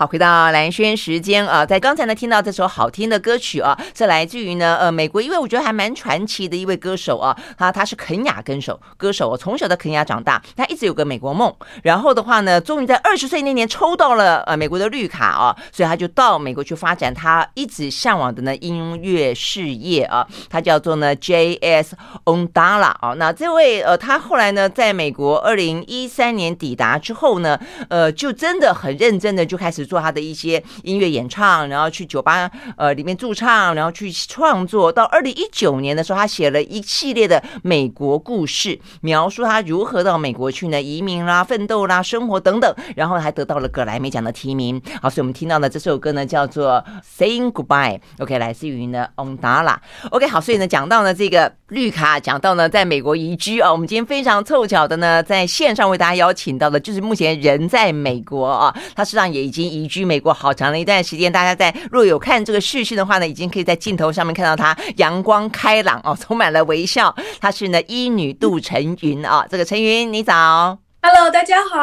[0.00, 21.94] 好，回到蓝轩时间啊，在刚才呢听到这首好听的歌曲啊，是来自于呢呃美国一位我觉得还蛮传奇的一位歌手啊，他他是肯亚歌手，歌手我从小在肯亚长大，他一直有个美国梦，然后的话呢，终于在二十岁那年抽到了呃美国的绿卡啊，所以他就到美国去发展他一直向往的呢音乐事业啊，他叫做呢 J.S.
[22.24, 27.60] Ondala 啊，那这位呃他后来呢在美国二零一三年抵达之后呢，
[27.90, 29.89] 呃就真的很认真的就开始。
[29.90, 34.92] 做他的一些音乐演唱，然后去酒吧呃里面驻唱，然后去创作。
[34.92, 44.80] 到二零一九年的时候，他写了一系列的美国故事，描述他如何到美国去呢移民啦、奋斗啦、生活等等，然后还得到了葛莱美奖的提名。
[45.02, 46.84] 好，所以我们听到的这首歌呢叫做
[47.18, 49.78] 《Saying Goodbye》，OK，来自于呢 Ondala。
[50.12, 59.79] OK，好，所以呢讲到呢这个绿卡，讲到呢在美国移居啊，我们今天非常凑巧的呢在线上为大家邀请到的就是目前人在美国啊，他实际上也已经移。
[59.80, 67.14] 移居美国好长的一段时间，大家在若有看这个视讯的话呢，已经可以在镜头上面看到他阳光开朗哦，充满了微笑。
[67.40, 71.78] 他是呢医女杜晨云啊，这个晨云你早，Hello，大家好，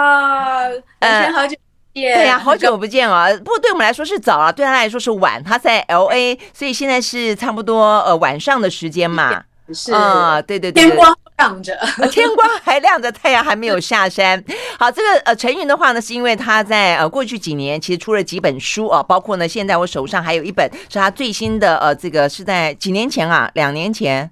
[1.00, 3.28] 呃，好久不见，对呀，好久不见啊。
[3.38, 5.44] 不过对我们来说是早了，对他来说是晚。
[5.44, 9.44] 他在 LA，所以现在是差不多呃晚上的时间嘛。
[9.74, 11.78] 是啊，对对对，对，天光亮着，
[12.12, 14.44] 天光还亮着，太阳还没有下山。
[14.80, 24.30] 好，这个呃，陈云的话呢，是因为他在呃过去几年其实出了几本书啊，包括呢，现在我手上还有一本是他最新的呃，这个是在几年前啊，两年前。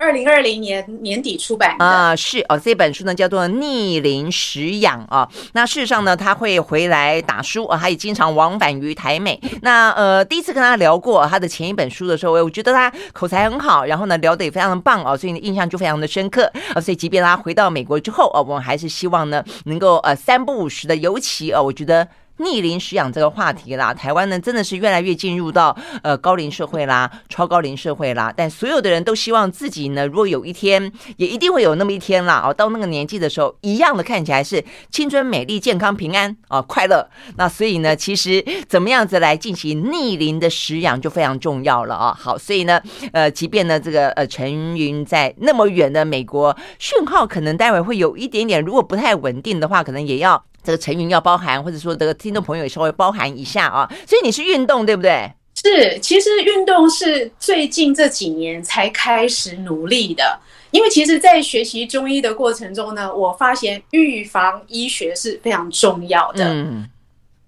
[0.00, 5.28] 二零二零年年底出版啊，是哦，这本书呢叫做《逆龄食养》啊。
[5.52, 9.38] 那事实上呢，他会回来打书啊，他也经常往返于台美。
[9.60, 16.80] 那呃，第一次跟他聊过他的前一本书的时候，我觉得他口才很好，然后呢聊得也非常的棒啊，所以印象就非常的深刻啊。
[16.80, 22.08] 所以即便他回到美国之后啊，我们还是希望呢能够呃三不五时的，尤其啊，我觉得。
[22.40, 28.32] 逆龄食养这个话题啦，台湾呢真的是越来越进入到呃高龄社会啦、超高龄社会啦。
[28.36, 37.06] 但所有的人都希望自己呢，如果有一天，也一定会有那么一天啦，哦，到那个年纪的时候，一样的看起来是青春、美丽、健康、平安啊、哦，快乐。
[37.36, 42.16] 那所以呢，其实怎么样子来进行逆龄的食养就非常重要了啊。
[42.18, 42.80] 好，所以呢，
[43.12, 50.42] 呃，即便呢这个呃陈云在那么远的美国，讯号可能待会会有一点点，如果不太稳定的话，可能也要。
[50.62, 53.90] 这个成云要包含，或者说这个听众朋友也稍微包含一下啊。
[54.06, 55.30] 所以你是运动对不对？
[55.62, 60.38] 是，其实运动是最近这几年才开始努力的。
[60.70, 66.44] 因为其实，在学习中医的过程中呢，我发现预防医学是非常重要的。
[66.44, 66.88] 嗯，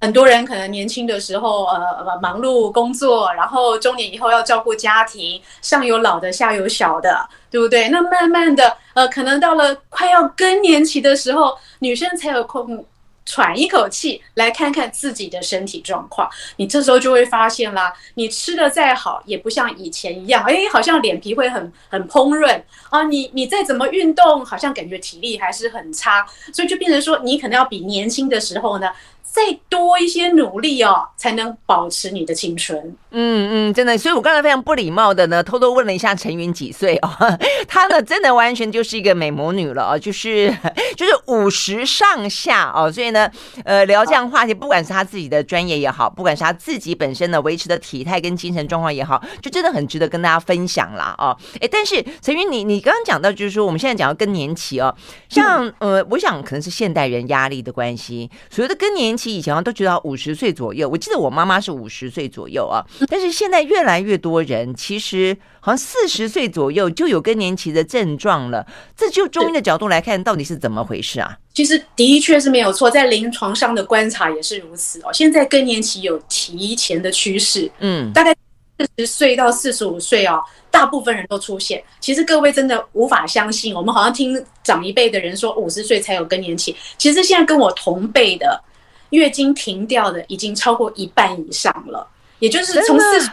[0.01, 7.89] 很多人可能年轻的时候呃忙碌工作，然后中年以后要照顾家庭，上有老的，下有小的，对不对？
[7.89, 12.84] 那慢慢的呃，可能到了快要更年期的时候，女生才有空。
[13.32, 16.28] 喘一口气，来看看自己的身体状况。
[16.56, 23.04] 你这时候就会发现啦，你吃的再好，也不像以前一样，哎，好像脸皮会很很膨润啊。
[23.04, 28.91] 你你再怎么运动，好像感觉体力还是很差，所以就变成说，你可能要比年轻的时候呢。
[29.34, 29.41] 再
[29.71, 32.78] 多一些努力哦，才能保持你的青春。
[33.12, 37.09] 嗯嗯，真的，所以我刚才非常不礼貌的呢，偷偷问了一下陈云几岁哦，
[37.66, 40.54] 她呢真的完全就是一个美魔女了哦，就是
[40.98, 43.22] 就是五十上下哦，所以呢，
[43.65, 51.37] 呃，聊这样话题，不管是他自己的专业也好，不管是他自己本身的维持的体态跟精神状况也好，就真的很值得跟大家分享啦哦。
[51.60, 54.94] 哎，但是陈云，你你刚刚讲到就是说，我们现在讲到更年期哦，
[55.28, 59.33] 像呃，我想可能是现代人压力的关系，所谓的更年期。
[59.33, 68.67] 以前都觉得五十岁左右，我记得我妈妈是五十岁左右啊，但是现在越来越多人其实好像四十岁左右就有更年期的症状了。
[68.97, 71.39] 这就中医的角度来看，到底是怎么回事啊？
[71.55, 75.12] 其实的确是没有错，在临床上的观察也是如此哦。
[75.12, 78.34] 现在更年期有提前的趋势，嗯，大概
[78.78, 80.43] 四十岁到四十五岁哦。
[80.71, 88.61] 大部分人都出现，其实各位真的无法相信，我们好像听长一辈的人说五十岁才有更年期，其实现在跟我同辈的。
[89.11, 92.09] 月经停掉的已经超过一半以上了，
[92.39, 93.31] 也就是从四十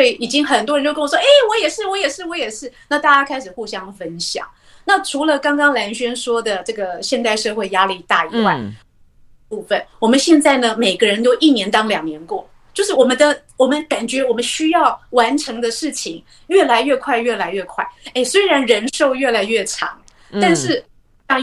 [0.00, 4.46] 岁，已经很多人就跟我说：“哎，我也是，我也是，我也是。”那大家开始互相分享。
[4.84, 8.58] 那除了刚刚蓝轩说的这个现代社会压力大以外，
[9.48, 17.86] 部分我们现在呢，每个人都一年当两年过，就是我们的我们感觉我们需要完成的事情越来越快，越来越快。
[18.14, 20.00] 哎，虽然人寿越来越长，
[20.40, 20.82] 但是。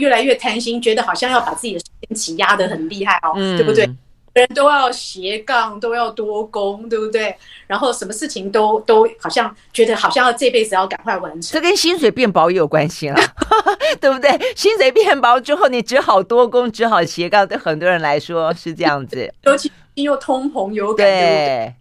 [0.01, 3.89] 越来越贪心，觉得好像要把自己的时间挤压得很厉害哦，嗯、对不对？
[4.37, 7.35] 人都要斜杠，都要多工，对不对？
[7.65, 11.51] 然后什么事情都都好像觉得好像要这辈子要赶快完成。
[11.53, 13.19] 这跟薪水变薄也有关系了，
[13.99, 14.31] 对不对？
[14.55, 19.33] 薪水变薄之后，你只好多工，只好斜杠，对很多人来说是这样子。
[19.43, 21.73] 尤其又通膨有感，对不对？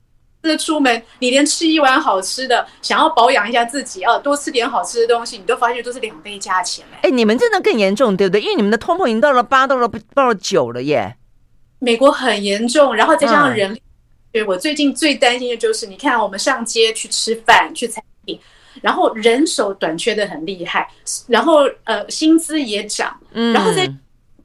[0.42, 7.00] 这出门，你连吃一碗好吃的，想要保养一下自己，哦，多吃点好吃的东西，你都发现都是两倍价钱哎。
[7.02, 8.40] 哎，你们真的更严重，对不对？
[8.40, 11.16] 因为你们的通膨已经到了八，到了到了九了耶。
[11.78, 13.82] 美国很严重，然后再加上人力，
[14.32, 18.38] 对、嗯、我最近最担心的就是，你看我们上街去吃饭，去餐厅，
[18.82, 20.88] 然后人手短缺的很厉害，
[21.26, 23.92] 然后呃薪资也涨，嗯，然后再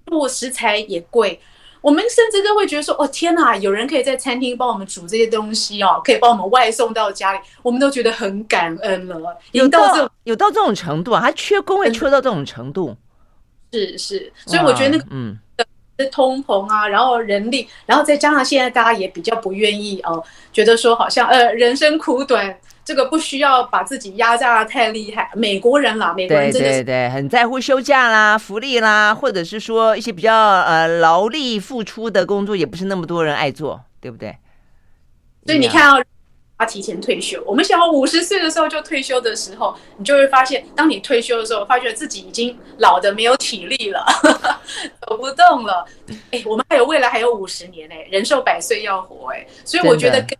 [0.05, 1.39] 不食材也贵。
[1.81, 3.57] 我们甚至都会觉得说：“哦，天哪！
[3.57, 11.19] 有人可以在餐厅帮我们煮这些东西哦，可以帮我们外送到家里，我们都觉得很感恩了。”有到这有到这种程度啊？
[11.19, 12.95] 他缺工位缺到这种程度？
[13.73, 15.35] 是是，所以我觉得那个嗯，
[16.07, 22.57] 通膨啊，然后人力，然后再加上现在大家也比较不愿意哦，觉得说好像呃人生苦短。
[22.83, 34.35] 这个不需要把自己压榨的太厉害，美国人啦，美国人真的是对对对，很在乎休假啦、福利啦，或者是说一些比较呃劳力付出的工作，也不是那么多人爱做，对不对？
[35.45, 36.03] 所以你看到
[36.61, 44.05] 他提前退休，我们想要五十岁的时候就退休的时候，你就会发现，当你退休的时候，发觉自己已经老的没有体力了，
[45.07, 45.83] 走不动了。
[46.29, 50.37] 哎，我们还有未来还有五十年哎，人寿百岁要活哎，所以我觉得跟。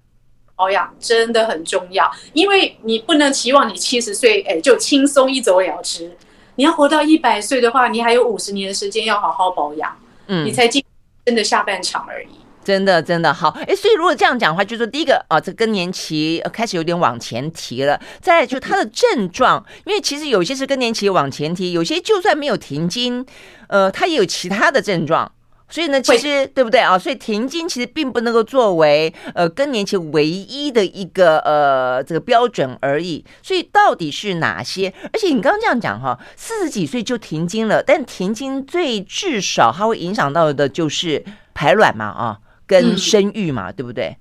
[0.54, 6.16] 保养真的很重要，因为你不能期望你七十岁哎就轻松一走了之。
[6.54, 9.98] 你要活到一百岁的话，你还有五十年的时间要好好保养，
[10.28, 10.84] 嗯，你才进
[11.26, 12.41] 真的下半场而已。
[12.64, 18.00] 真的真的好哎，所以如果这样讲的话，就是说第一个啊，这更年期开始有点往前提了。
[18.22, 23.26] 再来就它的症状，因为其实有些是更年期往前提，有些就算没有停经，
[23.68, 25.32] 呃，它也有其他的症状。
[25.74, 27.00] 所以呢，其实对不对啊？
[27.00, 33.24] 所以停经其实并不能够作为呃更年期唯一的一个呃这个标准而已。
[33.42, 34.94] 所以到底是哪些？
[35.14, 41.24] 而且你刚刚这样讲哈，四十几岁就停经了，但停经最至少它会影响到的就是
[41.54, 42.38] 排卵嘛啊，
[42.72, 44.16] 跟生育嘛，对不对？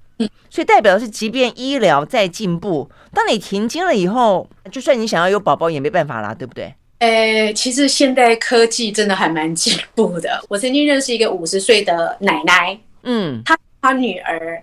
[0.50, 6.74] 所以代表的是，即便医疗再进步，当你停经了以后，就算你想要有宝宝也没办法啦，对不对？
[6.98, 10.42] 诶、欸，其实现代科技真的还蛮进步的。
[10.50, 14.60] 我曾经认识一个五十岁的奶奶，嗯，她她女儿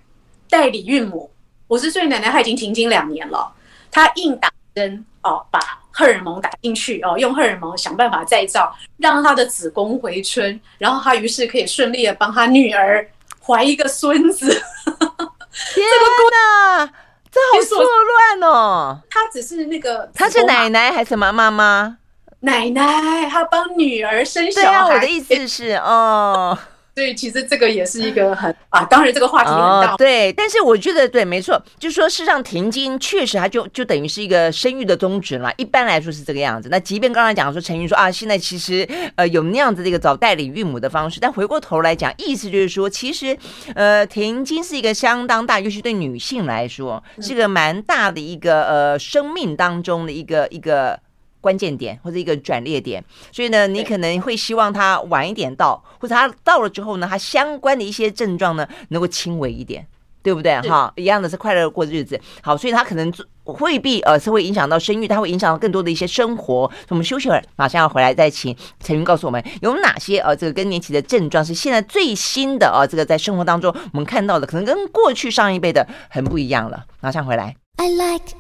[0.50, 1.32] 代理孕母，
[1.70, 3.52] 五十岁奶奶她已经停经两年了，
[3.90, 5.60] 她硬打针哦，把
[5.90, 13.08] 荷尔蒙打进去哦，用荷尔蒙想办法再造，让她的子宫回春，然后她于是可以顺利的帮她女儿
[13.48, 14.46] 怀一个孙子。
[14.48, 15.88] 天
[16.32, 16.86] 哪，
[17.32, 19.02] 这好错乱哦！
[19.10, 21.98] 他只是那个，他是奶奶还是妈妈吗？
[22.42, 24.68] 奶奶，她帮女儿生小孩。
[24.68, 26.56] 对啊，我的意思是，哦，
[26.98, 29.94] 所以其实这个也是一个很啊，当然这个话题很大。
[29.94, 35.54] 哦，对，但是我觉得对，没错，就是说事实上停经确实它就就等于是一个生育的终止了。
[35.58, 36.70] 一般来说是这个样子。
[36.72, 38.84] 那即便刚才讲说陈云说啊，现在其实
[39.16, 43.38] 呃有那样子的一个找代理孕母的方式，但回过头来讲，意思就是说，其实
[43.76, 51.00] 呃停经是一个相当大，尤其对女性来说，是一个蛮大的一个呃生命当中的一个一个。
[51.48, 53.02] 关键点或者一个转捩点，
[53.32, 59.88] 所以呢，你可能会希望他晚一点到，或者他到了之后呢，他相关的一些症状呢能够轻微一点，
[60.22, 60.60] 对不对？
[60.64, 62.20] 哈，一样的是快乐过日子。
[62.42, 63.14] 好，所以他可能
[63.62, 66.70] 未必呃是会影响到生育，他会影响到更多的一些生活。
[66.90, 68.54] 我们休息会儿，马上要回来再请
[68.84, 76.84] 陈云告诉我们有哪些呃这个更年期的症状是现在最新的啊，这个在生活当中我们看到的可能跟过去上一辈的很不一样了。
[77.00, 77.56] 马上回来。
[77.80, 78.34] I like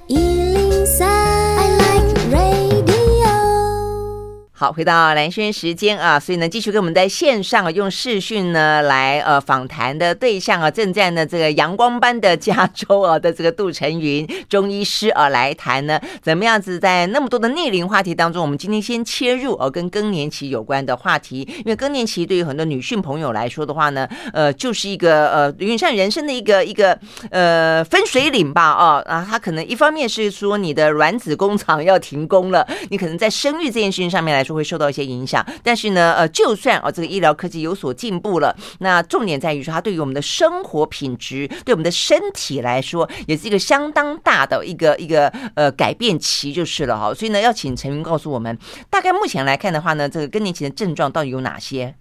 [4.59, 26.97] 好，回到蓝轩时间啊，所以呢，继续跟我们在线上用视讯呢来呃访谈的对象啊，正在呢这个阳光般的加州啊 的这个杜成云中医师啊来谈呢，怎么样子在那么多的逆龄话题当中，我们今天先切入呃跟更年期有关的话题，因为更年期对于很多女性朋友来说的话呢，呃，就是一个呃有点像人生的一个一个
[27.29, 47.13] 呃分水岭吧啊啊，它可能一方面是说你的卵子工厂要停工了，你可能在生育这件事情上面来就会受到一些影响，但是呢，呃，就算哦，这个医疗科技有所进步了，那重点在于说，它对于我们的生活品质，对我们的身体来说，也是一个相当大的一个一个呃改变期，就是了哈。
[47.13, 48.57] 所以呢，要请陈云告诉我们，
[48.89, 51.93] 大概目前来看的话呢，这个更年期的症状到底有哪些？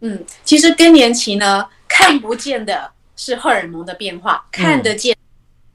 [0.00, 5.16] 嗯，其实更年期呢，看不见的是荷尔蒙的变化，看得见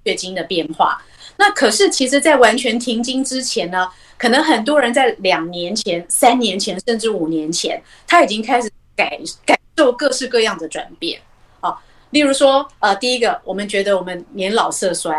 [0.03, 1.01] 月经的变化。
[1.01, 3.89] 嗯、那可是，其实，在完全停经之前呢？
[4.17, 9.09] 可能很多人在两年前、三年前，甚至五年前，他已经开始感
[9.43, 11.19] 感受各式各样的转变
[11.59, 11.75] 啊。
[12.11, 15.11] 例如说，呃，第一个，我们觉得我们年老色衰，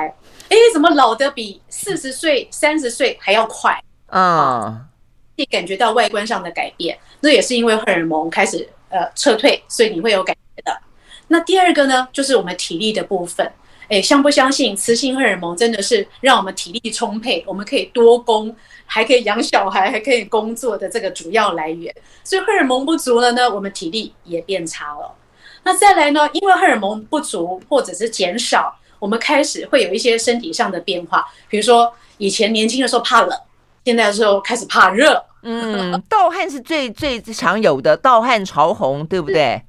[0.48, 4.86] 哎，怎么老的比四十岁、三十岁还要快啊？
[5.34, 10.78] 你感觉到外观上的改变，那也是因为荷尔蒙开始呃撤退，所以你会有感觉的。
[11.26, 13.50] 那第二个呢，就是我们体力的部分。
[13.92, 18.56] 哎，相不相信雌性荷尔蒙真的是让我们体力充沛，我们可以多工，
[18.86, 21.94] 还可以养小孩，还可以工作的这个主要来源。
[22.24, 25.14] 所以荷尔蒙不足了呢，我们体力也变差了。
[25.62, 33.38] 那再来呢，因为荷尔蒙不足或者是减少，我们开始会有一些身体上的变化，比如说以前年轻的时候怕冷，
[33.84, 35.22] 现在的时候开始怕热。
[35.44, 39.60] 嗯，盗汗是最最常有的，盗汗潮红，对不对？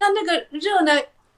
[0.00, 0.92] 那那个热呢？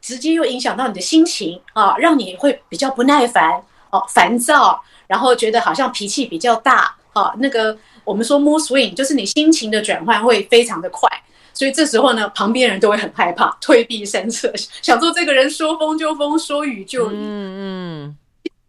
[0.07, 3.61] 直接又影响到你的心情啊，让你会比较不耐烦
[3.91, 7.35] 哦，烦躁，然后觉得好像脾气比较大啊。
[7.39, 11.11] 那个我们说 mood swing，就是你心情的转换会非常的快，
[11.53, 17.17] 所以这时候呢，旁边人都会很害怕， 退避三舍，想说这个人说风就风，说雨就雨。
[17.17, 18.17] 嗯嗯，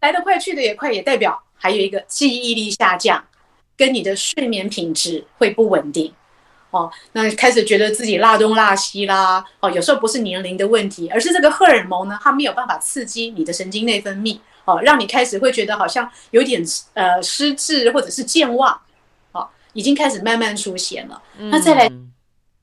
[0.00, 3.24] 来得快去得也快，也代表还有一个记忆力下降，
[3.76, 6.12] 跟你的睡眠品质会不稳定。
[6.70, 9.42] 哦，那开始觉得自己落东落西啦。
[9.60, 18.78] 哦，有时候不是年龄的问题，而是这个荷尔蒙呢，它没有办法刺激你的神经内分泌，哦，让你开始会觉得好像有点呃失智或者是健忘，
[19.32, 21.22] 哦，已经开始慢慢出现了。
[21.38, 21.90] 那再来，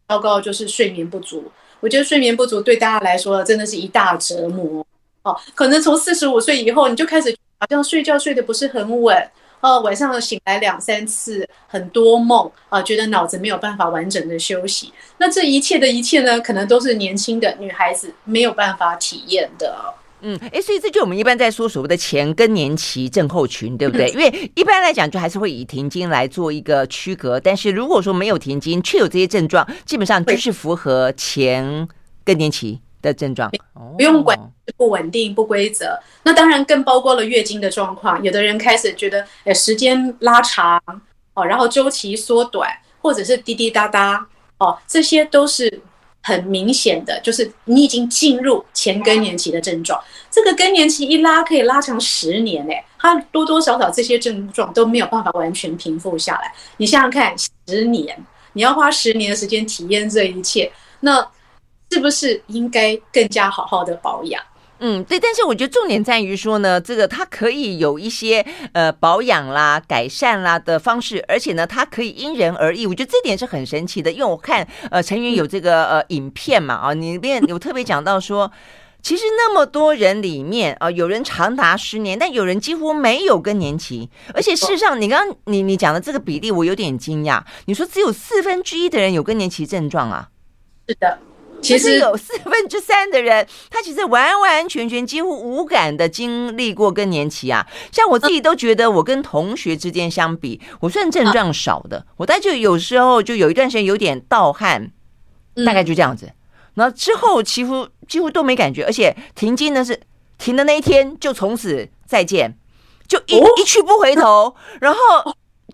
[0.08, 1.52] 糟糕就是睡眠不足。
[1.80, 4.86] 我觉得睡眠不足对大家来说真的是一大折磨。
[5.24, 9.30] 哦，可能从四十五岁以后，你就开始好像睡觉睡得不是很稳。
[9.66, 14.94] 哦，晚上醒来两三次，很多梦啊，觉得脑子没有办法完整的休息。
[15.18, 19.76] 那这一切的一切呢，可能都是年轻的女孩子没有办法体验的。
[20.22, 24.08] 嗯，哎，所以这就我们一般在说所谓的前更年期症候群，对不对？
[24.10, 27.40] 因为一般来讲，就还是会以停经来做一个区隔。
[27.40, 31.88] 但是如果说没有停经，却有这些症状，基本上就是符合前
[32.24, 33.50] 更年期的症状，
[33.96, 34.38] 不用管
[34.76, 35.98] 不稳定、不规则。
[36.24, 38.22] 那当然更包括了月经的状况。
[38.24, 40.82] 有的人开始觉得，诶，时间拉长
[41.36, 42.70] 哦，然后周期缩短，
[43.02, 45.82] 或者是滴滴答答哦，这些都是
[46.24, 50.02] 很明显的，就是你已经进入前更年期的症状。
[50.32, 56.52] 这个更年期一拉可以拉长十年，诶，它多多少少这些症状都没有办法完全平复下来。
[56.78, 57.34] 你想想看，
[57.68, 58.18] 十年，
[58.54, 60.72] 你要花十年的时间体验这一切，
[61.02, 61.26] 那。
[61.96, 64.44] 是不是应该更加好好的保养？
[64.80, 65.18] 嗯，对。
[65.18, 72.86] 但是我觉得重点在于说呢，这个它可以有一些呃保养啦、改善啦的方式，而且呢，它可以因人而异。
[72.86, 78.52] 我觉得这点是很神奇的，因为我看呃陈云有这个呃影片嘛啊，里面有特别讲到说，
[79.02, 84.10] 其实那么多人里面啊，有人长达十年，但有人几乎没有更年期。
[84.34, 87.42] 而且事实上，你刚刚你你讲的这个比例，我有点惊讶。
[87.68, 90.28] 你说只有四分之一的人有更年期症状啊？
[90.86, 91.18] 是的。
[91.62, 97.66] 其实有四分之三的人，他其实完完全全几乎无感的经历过更年期啊。
[97.92, 102.06] 像我自己都觉得，我跟同学之间相比，我算症状少的。
[102.18, 104.92] 我大概就有时候就有一段时间有点盗汗，
[105.66, 106.32] 大概就这样子。
[106.76, 110.00] 然后之后几乎几乎都没感觉，而且停经呢是
[110.38, 112.58] 停的那一天就从此再见，
[113.08, 115.00] 就一一去不回头，然后。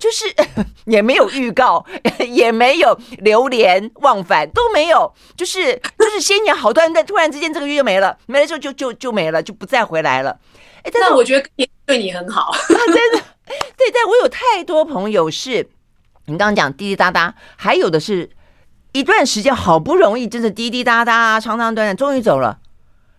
[0.02, 0.26] 就是
[0.86, 1.86] 也没有预告，
[2.28, 5.14] 也没有流连忘返，都没有。
[5.38, 10.40] 就是就是先演好端端，突然之间这个月就没了，没了之后就就就没了，就不再回来了。
[10.82, 13.24] 哎，但是我觉得对你很好，真的。
[13.46, 15.70] 对，但我有太多朋友是，
[16.26, 18.32] 你刚刚讲滴滴答答，还有的是
[18.94, 22.58] 一段时间好不容易，真的滴滴答答，长长短短，终于走了，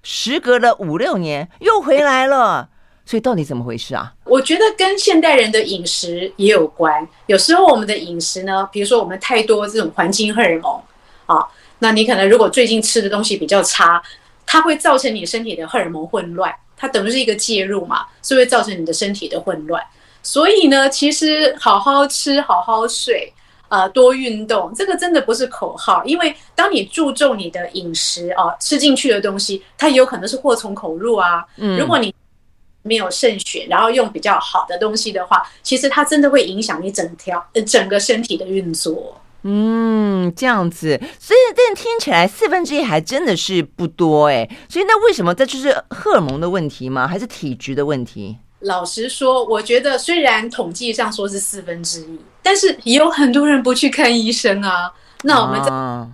[0.03, 2.71] 时隔了五六年又回来了。
[3.13, 4.11] 所以到底怎么回事啊？
[4.25, 7.07] 我觉得跟现代人的饮食也有关。
[7.27, 10.81] 有时候我们的饮食呢，比如说我们太多这种环境荷尔蒙
[11.27, 11.47] 啊，
[11.81, 14.03] 那你可能如果最近吃的东西比较差，
[14.47, 19.85] 它会造成你身体的荷尔蒙混乱，它等于是一个介入嘛，所以会造成你的身体的混乱。
[20.23, 23.31] 所以呢，其实好好吃、好好睡、
[23.69, 26.03] 啊、呃，多运动，这个真的不是口号。
[26.07, 31.45] 因为当你注重你的饮食啊，吃进去的东西，它有可能是祸从口入啊。
[31.59, 32.15] 嗯，如果你
[32.83, 39.21] 没有肾血，然后用比较好的东西的话，其实它真的会影响你整条呃整个身体的运作。
[39.45, 44.49] 嗯，这样子，所以但听起来四分之一还真的是不多哎。
[44.69, 47.09] 所以那为什么这就是荷尔蒙的问题吗？
[47.09, 48.37] 还是体质的问题？
[48.61, 54.93] 老实说，我觉得虽然统计上说是四分之一，但是也有很多人不去看医生啊。
[55.25, 56.09] 那我们这、啊、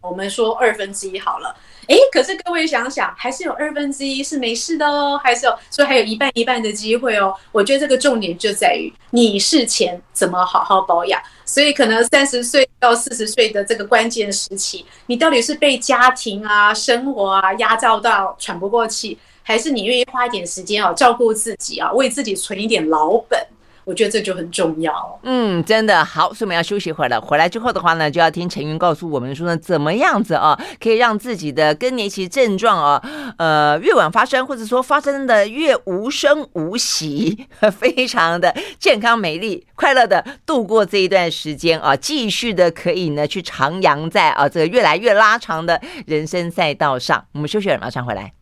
[0.00, 1.52] 我们说二分之一好了。
[1.88, 7.34] 哎，可是各位想想，还是有二分之一是没事的哦，还是有，所以还有一半一半的机会哦。
[7.50, 11.20] 我觉得这个重点就在于你事前怎么好好保养。
[11.44, 23.38] 所以可能三十岁到四十岁的这个关键时期，你到底是被家庭啊、生活啊压榨到喘不过气，还是你愿意花一点时间啊照顾自己啊，为自己存一点老本
[23.84, 24.92] 我觉得这就很重要。
[25.22, 27.20] 嗯，真的好，所以我们要休息一会儿了。
[27.20, 33.02] 回来之后的话呢，就要听陈云告诉我们说呢，怎么样子啊，可以让自己的更年期症状啊，
[33.38, 37.46] 呃，越晚发生，或者说发生的越无声无息，
[37.78, 47.24] 非常的健康、美丽、快乐的度过这一段时间啊，继续的可以呢去徜徉在啊这个越来越拉长的人生赛道上。
[47.32, 48.32] 我们休息了，马上回来。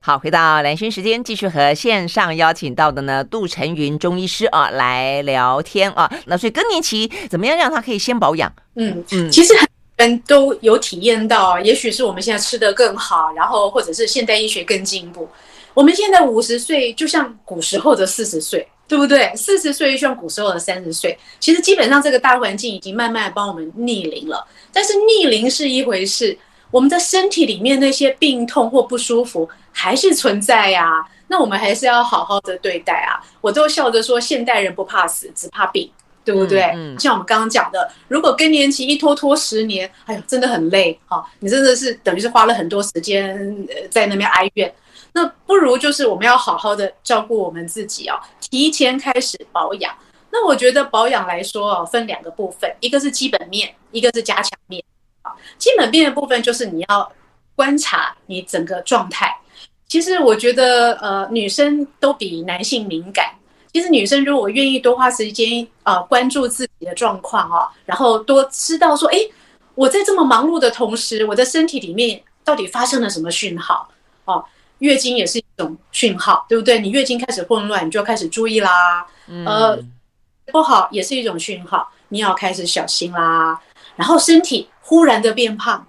[0.00, 6.10] 好，回到兰萱时间，继续和线上邀请到的呢杜成云中医师啊来聊天啊。
[6.26, 8.50] 那所以更年期怎么样让他可以先保养？
[8.76, 15.28] 嗯嗯，其实很多人都有体验到，也许是我们现在吃得更好，然后或者是现代医学更进步。
[15.74, 19.30] 我们现在五十岁就像古时候的四十岁，对不对？
[19.36, 21.18] 四十岁就像古时候的三十岁。
[21.40, 26.38] 其实基本上这个大环境已经慢慢帮我们逆龄了，但是逆龄是一回事。
[26.70, 33.20] 我们的身体里面那些病痛或不舒服还是存在呀，那我们还是要好好的对待啊。
[33.40, 35.90] 我都笑着说，现代人不怕死，只怕病，
[36.24, 36.62] 对不对？
[36.74, 41.24] 嗯嗯、像我们刚刚讲的，如果更年期一拖拖十年，哎呦，真的很累哈。
[41.40, 44.72] 你真的是等于是花了很多时间在那边哀怨。
[45.12, 49.94] 那不如就是我们要好好的照顾我们自己啊，提前开始保养。
[50.30, 54.84] 那我觉得保养来说啊，分两个部分，一个是基本面，一个是加强面。
[55.58, 57.12] 基本面的部分就是你要
[57.54, 59.34] 观察你整个状态。
[59.88, 63.32] 其实我觉得，呃，女生都比男性敏感。
[63.72, 69.18] 其实女生如果愿意多花时间，呃，关注自己的状况哦，然后多知道说，哎，
[69.74, 73.88] 我在这么忙碌的同时，我的身体里面到底发生了什么讯号？
[74.26, 74.44] 哦，
[74.80, 76.78] 月经也是一种讯号，对不对？
[76.78, 79.06] 你月经开始混乱，你就要开始注意啦。
[79.46, 79.78] 呃，
[80.52, 83.58] 不好也是一种讯号，你要开始小心啦。
[83.96, 84.68] 然后身体。
[84.88, 85.86] 忽然的变胖，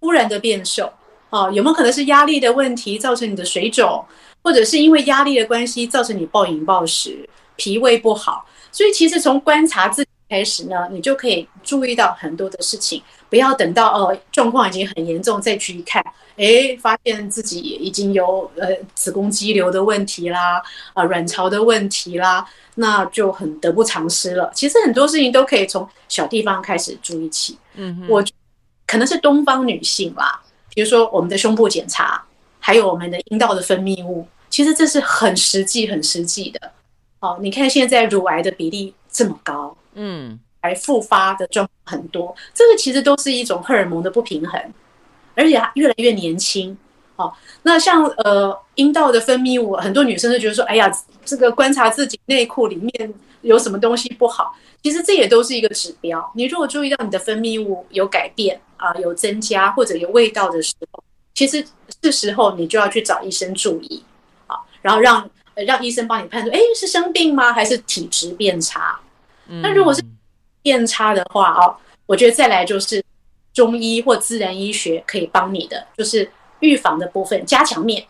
[0.00, 0.92] 忽然的变瘦，
[1.30, 4.04] 哦，有没有可能是压力的问题造成你的水肿，
[4.42, 8.44] 或者是因为压力的关系造成你暴饮暴食、脾胃不好？
[8.70, 13.02] 所以其实从观察自己开始呢，你就可以注意到很多的事情。
[13.30, 16.04] 不要等到哦状况已经很严重再去看，
[16.36, 20.58] 哎，发现自己已经有呃子宫肌瘤的问题啦，
[20.92, 24.52] 啊、呃、卵巢的问题啦，那就很得不偿失了。
[24.54, 27.58] 其实很多事情都可以从小地方开始注意起。
[27.74, 28.22] 嗯哼，我
[28.86, 30.40] 可能是东方女性啦，
[30.74, 32.22] 比如说我们的胸部检查，
[32.60, 36.72] 还有我们的阴道的分泌物，其实这是很实际、很实际的。
[37.20, 44.60] 哦，你看现在乳癌的比例这么高，嗯，还复发的状况很多，这个其实都是一种荷尔蒙的不平衡，
[45.34, 46.76] 而且越来越年轻。
[47.16, 50.90] 哦，那像呃阴道的分泌物，很多女生都觉得说，哎呀，
[51.24, 54.52] 这个观察自己内裤里面有什么东西不好。
[54.82, 56.32] 其实这也都是一个指标。
[56.34, 61.02] 你如果注意到你的分泌物有改变啊，有增加或者有味道的时候，
[61.34, 61.64] 其实
[62.02, 64.02] 是时候你就要去找医生注意
[64.46, 67.52] 啊，然后让让医生帮你判断，哎，是生病吗？
[67.52, 69.00] 还是体质变差？
[69.46, 70.02] 那如果是
[70.62, 73.02] 变差的话啊，我觉得再来就是
[73.52, 78.04] 中医或自然医学可以帮你的，就是预防的部分，加强面。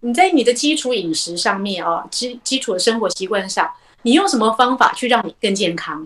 [0.00, 3.70] 你在你的基础饮食上面啊，基基础的生活习惯上。
[4.04, 6.04] 你用什么方法去让你更健康？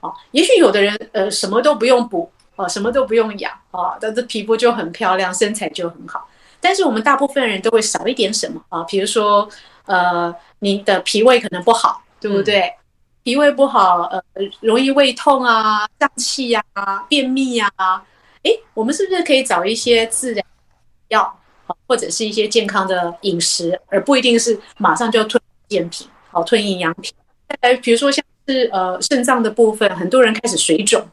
[0.00, 6.28] 哦，也许有的人呃什么都不用补哦，什么都不用养哦，但是皮肤就很漂亮，身材就很好。
[6.60, 8.82] 但是我们大部分人都会少一点什么啊？
[8.84, 9.48] 比如说
[9.86, 12.60] 呃，你的脾胃可能不好，对不对？
[12.60, 12.74] 嗯、
[13.22, 14.22] 脾胃不好，呃，
[14.60, 16.62] 容易胃痛啊、胀气呀、
[17.08, 18.02] 便秘呀、啊。
[18.42, 20.44] 哎，我们是不是可以找一些自然
[21.08, 21.38] 药，
[21.86, 26.06] 或者是一些健康的饮食，而不一定是马上就要吞健品？
[26.30, 27.12] 好，吞营养品。
[27.48, 31.06] 再来，比如说像是呃肾脏的部分，很多人开始水肿，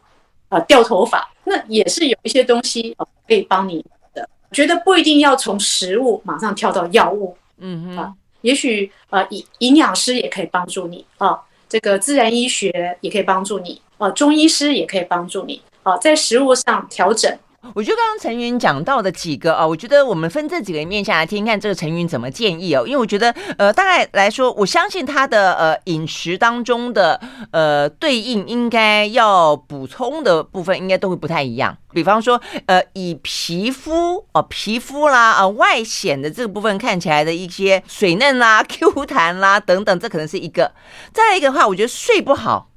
[0.52, 2.96] 啊、呃、掉头发，那也是有一些东西
[3.28, 3.84] 可以帮你
[4.14, 4.30] 的。
[4.52, 17.36] 觉得不一定要从食物马上跳到药物，嗯嗯，啊，也许呃营营养师也可以帮助你啊，这个自然医学也可以帮助你啊，中医师也可以帮助你啊，在食物上调整。
[17.76, 22.86] 我觉得刚刚陈云讲到的几个啊，我觉得我们分这几个面向来听看，这个陈云怎么建议哦。
[22.88, 27.22] 因为我觉得，呃，大概来说，我相信他的呃饮食当中的
[27.52, 31.78] 呃对应应该要补充的部分，应该都会不太一样。
[31.92, 40.74] 比方说，呃，以皮肤哦、皮肤啦，呃，外显的这个部分看起来的一些水嫩啦、Q 弹啦等等，这可能是一个。
[41.14, 42.72] 再来一个的话，我觉得睡不好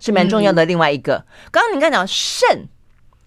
[0.00, 0.64] 是蛮重要的。
[0.64, 2.68] 另外一个，刚刚你刚讲肾。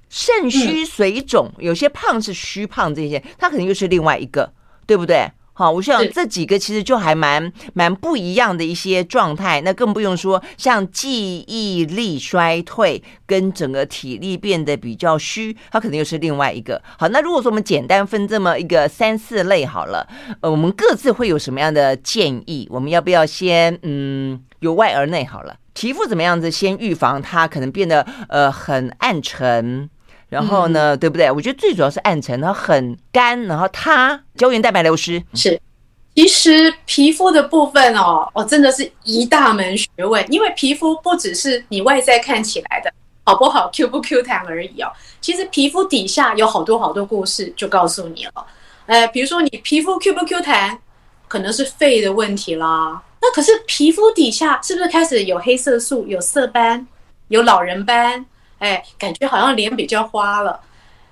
[0.10, 4.54] 肾虚水肿，有些胖是虚胖，这些它可能又是另外一个，
[4.86, 5.32] 对不对？
[5.54, 9.60] 好，我想这几个其实就还蛮蛮不一样的一些状态。
[9.62, 16.80] 那更不用说像记忆力衰退跟整个体力变得比较虚，它可能又是另外一个。
[17.00, 20.08] 好，那如果说我们简单分这么一个三四类好了，
[20.42, 22.68] 呃，我们各自会有什么样的建议？
[22.70, 25.58] 我们要不要先嗯由外而内好了？
[25.74, 29.90] 皮肤怎么样子先预防它可能变得呃很暗沉？
[30.30, 31.32] 然后呢，嗯、对不对？
[31.32, 35.60] 我觉得最主要是暗沉，然后很干，然后它胶原蛋白流失是。
[36.16, 40.26] 其实皮肤的部分哦，哦，真的是一大门学问。
[40.34, 42.92] 因为皮肤不只是你外在看起来的
[43.24, 44.92] 好不好、Q 不 Q 弹而已哦。
[45.22, 48.46] 其实皮肤底下有好多好多故事，就告诉你了。
[48.88, 50.80] 呃，比如说你皮肤 Q 不 Q 弹，
[51.28, 53.00] 可能是肺的问题啦。
[53.22, 56.88] 那可是皮肤底下是不是开始有黑色素、有色斑、
[57.28, 58.26] 有老人斑？
[58.60, 60.60] 哎，感觉好像脸比较花了，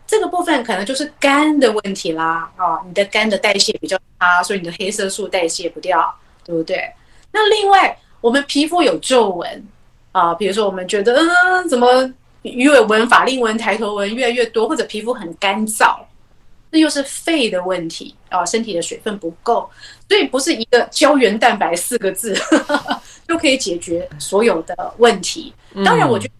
[0.07, 2.51] 这个部分可能就是肝的问题啦。
[2.57, 6.91] 哦，你的肝的代谢比较差，所以你的黑色素代谢不掉，对不对？
[7.31, 9.67] 那另外，我们皮肤有皱纹
[10.11, 15.97] 啊，比如说我们觉得，嗯，怎么鱼尾纹、法令纹、抬头纹越来越多，或者皮肤很干燥，
[16.71, 19.69] 这又是肺的问题啊，身体的水分不够，
[20.09, 22.35] 所以不是一个胶原蛋白四个字
[23.27, 25.53] 就可以解决所有的问题。
[25.83, 26.33] 当然，我觉得。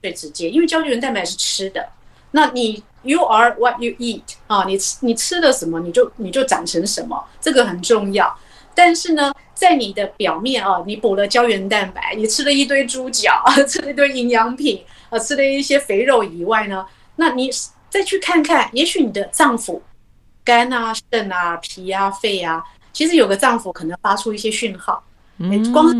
[0.00, 1.88] 最直接，因为胶原蛋白是吃的，
[2.30, 8.36] 那你 you are what you eat 啊，你吃你吃的什么，你就你就长成什么，这个很重要。
[8.74, 17.50] 但是呢，在你的表面啊，你补了胶原蛋白，你吃了一堆猪脚， 吃了一堆营养品，啊，吃了一些肥肉以外呢，那你
[17.90, 19.80] 再去看看，也许你的脏腑，
[20.44, 25.02] 肝啊、肾啊、脾啊、肺啊，其实有个脏腑可能发出一些讯号，
[25.38, 25.90] 嗯，光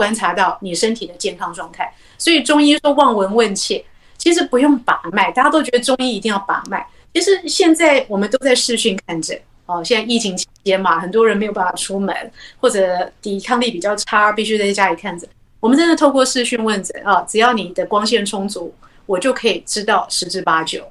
[0.00, 1.92] 观察到你身体的健康状态。
[2.16, 3.84] 所以中医说望闻问切，
[4.16, 5.30] 其实不用把脉。
[5.30, 6.82] 大家都觉得中医一定要把脉，
[7.12, 9.84] 其实现在我们都在视讯看诊哦。
[9.84, 15.28] 现在疫情期间嘛，很多人没有办法出门，或者抵抗力比较差，必须在家里看诊。
[15.60, 20.82] 我们真的透过视讯问诊啊，只要你的光线充足，我就可以知道十之八九。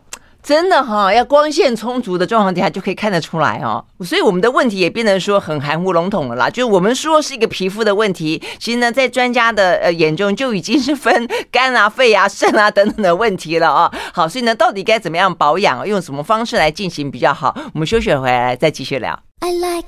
[0.41, 3.83] 真的哈，要光线充足的状况底下就可以看得出来哦。
[4.03, 6.49] 所以我们的问题也变得说很含糊笼统了啦。
[6.49, 13.91] 就是我们说是一个皮肤的问题，其实呢，在专家的呃眼中就已经是分肝啊、肺啊、肾啊等等的问题了哦。
[14.13, 17.55] 好，所以呢，到底该怎么样保养，用什么方式来进行比较好？
[17.73, 19.19] 我们休息回来再继续聊。
[19.41, 19.87] I like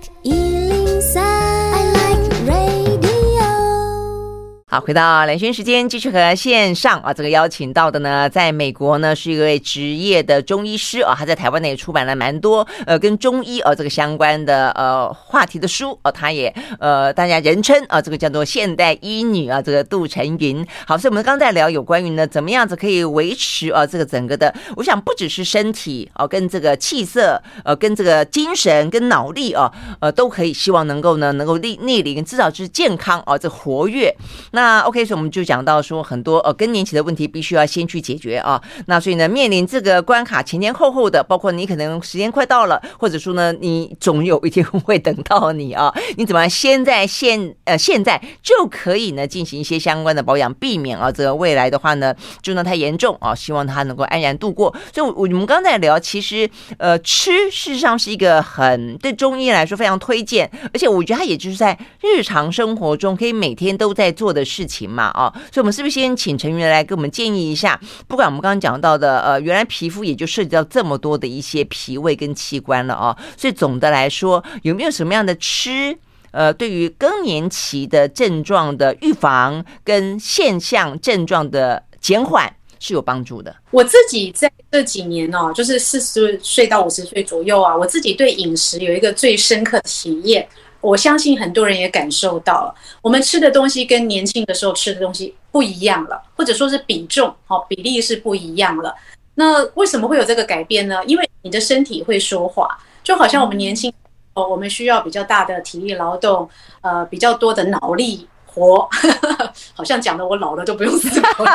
[4.74, 20.66] 好，回到兰萱时间，继续和线上啊，这个邀请到的呢，在美国呢是一位职业的中医师啊，他在台湾呢也出版了蛮多呃跟中医啊这个相关的呃话题的书哦，他也呃大家人称啊这个叫做现代医女啊，这个杜成云。
[20.88, 34.16] 好，所以我们刚才聊有关于呢怎么样子可以维持啊这个整个的，我想不只是身体哦、啊，跟这个气色呃跟这个精神跟脑力啊呃都可以希望能够呢能够逆逆龄，至少是健康啊这活跃
[34.52, 34.61] 那。
[34.62, 38.62] 那 OK，所以我们就讲到说很多呃更年期的问题必须要先去解决啊。
[38.86, 45.91] 那所以呢，面临这个关卡前前后后的，包括你可能时间快到了，或者说呢，你总有一天 会等到你啊。
[46.15, 53.34] 你怎么现在现呃现在就可以呢进行一些相关的保养，避免啊这个未来的话呢就那太严重啊。
[53.34, 54.71] 希望他能够安然度过。
[54.93, 56.47] 所以，我我们刚才聊，其实
[56.78, 64.45] 呃吃事实上是一个很对中医来说非常推荐，而且我觉得他也就是在日常生活中可以每天都在做的。
[64.52, 67.80] 事情嘛，哦，所以我们是不是先请成云来给我们建议一下？
[68.08, 75.98] 不管我们刚刚讲到的，呃，原来皮肤也就涉及到这么多的一些脾胃跟器官了哦，所以总的来说，有没有什么样的吃，
[76.32, 83.56] 呃，对于更年期的症状的预防跟现象症状的减缓是有帮助的？
[83.72, 90.48] 我自己在这几年哦，就是四十岁到五十岁左右啊，我自己对饮食有一个最深刻的体验。
[90.82, 98.96] 我相信很多人也感受到了，我们吃的东西跟年轻的时候吃的东西不一样了，或者说是比重，哦，比例是不一样了。
[99.36, 101.04] 那为什么会有这个改变呢？
[101.06, 103.94] 因为你的身体会说话，就好像我们年轻
[104.34, 106.50] 哦，我们需要比较大的体力劳动，
[106.82, 108.89] 呃，比较多的脑力活，
[109.74, 111.52] 好像讲的我老了都不用思考了，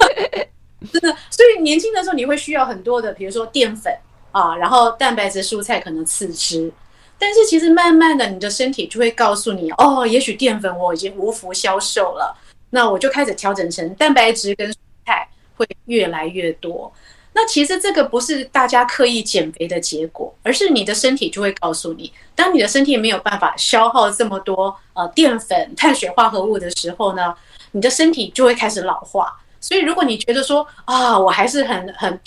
[0.90, 1.16] 真的。
[1.30, 3.94] 所以年轻的时候你会需要很多的，比如说淀粉
[4.32, 6.72] 啊，然后蛋白质、蔬菜可能次之。
[7.20, 12.34] 但是其实慢慢的，你的身体就会告诉你，哦，也许淀粉我已经无福消受了，
[12.70, 16.90] 那我就开始调整成蛋白质跟蔬菜会越来越多。
[17.34, 27.34] 那其实这个不是大家刻意减肥的结果，而是你的身体就会告诉你，当你的身体没有办法消耗这么多呃淀粉、碳水化合物的时候呢，
[27.72, 29.38] 你的身体就会开始老化。
[29.60, 32.18] 所以如果你觉得说啊，我还是很很。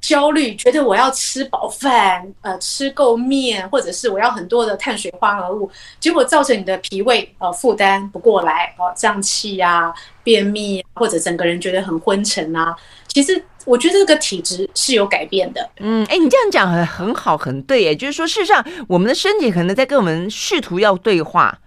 [0.00, 12.74] 焦虑，觉得我要吃饱饭，呃，吃够面，或者是我要很多的碳水化合物，结果造成你的脾胃呃负担不过来，哦、呃，胀气呀、便秘，或者整个人觉得很昏沉啊。
[13.08, 15.68] 其实我觉得这个体质是有改变的。
[15.80, 21.58] 嗯，哎，你这样讲很很好，很对，哎，就是说，事实上，我们的身体可能在跟我们试图要对话。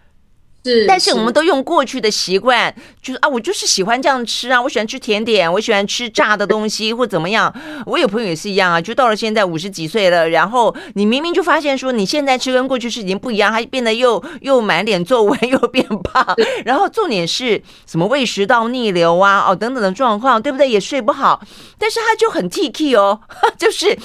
[0.64, 7.52] 是，但是我们都用过去的习惯，就是啊，我就是喜欢这样吃啊，我喜欢吃甜点，我喜欢吃炸的东西或怎么样。
[7.86, 16.24] 我有朋友也是一样啊，就到了现在五十几岁了，然后你明明就发现说你现在吃跟过去是已经不一样，他变得又又满脸皱纹， 又变胖，
[16.64, 20.70] 然后重点是什么胃食道逆流啊，哦等等的状况，对不对？
[20.70, 21.42] 也睡不好，
[21.80, 23.20] 但是他就很 T K 哦，
[23.58, 23.98] 就是。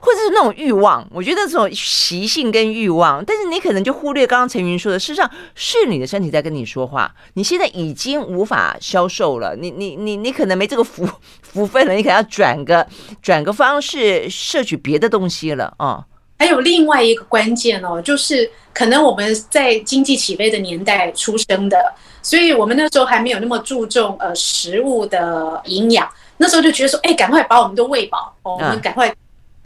[0.00, 7.12] 或者是那种欲望，我觉得这种习性跟欲望，但是你可能就忽略刚刚陈云说的，事实上是你的身体在跟你说话。
[7.34, 11.08] 你现在已经无法消瘦了，你你你你可能没这个福
[11.42, 12.86] 福分了，你可能要转个
[13.20, 16.04] 转个方式摄取别的东西了啊。
[16.38, 21.76] 还有另外一个关键哦，就是可能我们在经济起飞的年代出生的，
[22.22, 29.12] 所以我们那时候还没有那么注重呃食物的营养，那时候就觉得说，哎，赶快把我们都喂饱哦，我们赶快。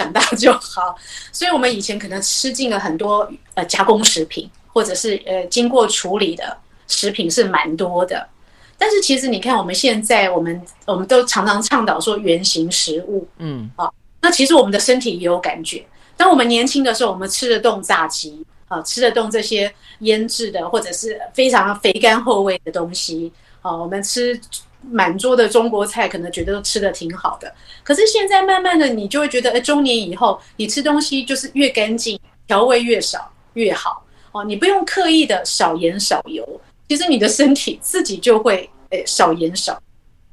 [0.03, 0.97] 长大就好，
[1.33, 6.57] 所以我们以前可能吃进了很多呃加工食品，或者是呃经过处理的
[6.89, 8.27] 食品是蛮多的。
[8.77, 13.89] 但是其实你看，我们现在我们我们都常常倡导说原型食物，嗯啊，
[14.21, 15.85] 那其实我们的身体也有感觉。
[16.17, 24.41] 当我们年轻的时候，我们吃得动炸鸡啊，吃得动这些腌制的或者是非常肥甘厚味的东西啊，我们吃。
[24.91, 34.45] 满桌的中国菜，可能觉得都吃得挺好的，可是现在慢慢的，你就会觉得，哎，中年以后，你吃东西就是越干净，调味越少越好哦。
[34.45, 39.81] 你不用刻意的少盐少油，其实你的身体自己就会，哎，少盐少。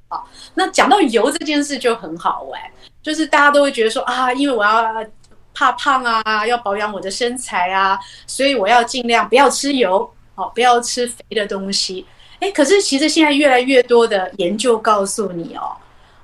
[0.08, 2.60] 好，那讲到油这件事就很好玩，
[3.04, 5.06] 就是大家都会觉得说啊，因为我要
[5.54, 12.06] 怕胖啊，要保养我的身材啊，所以我要尽量不要吃油，哦，不要吃肥的东西。
[12.40, 15.76] 哎，可是其实现在越来越多的研究告诉你哦，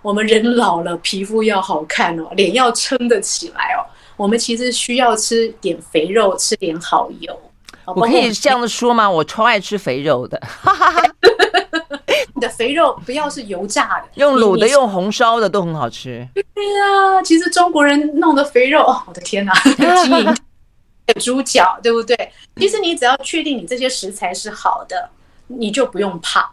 [0.02, 3.84] 我们人老了，皮肤要好看哦，脸要撑得起来哦，
[4.16, 7.38] 我们其实需要吃点肥肉，吃点好油。
[7.88, 9.10] 我可以这样子说吗？
[9.10, 11.04] 我超爱吃肥肉的，哈哈哈。
[12.34, 16.28] 你的肥肉不要是油炸的， 用卤的、用红烧的都很好吃。
[16.34, 19.54] 对呀，其实中国人弄的肥肉，哦，我的天哪，
[21.08, 22.32] 金猪脚，对不对？
[22.58, 25.10] 其实你只要确定你这些食材是好的。
[25.48, 26.50] 你就不用怕，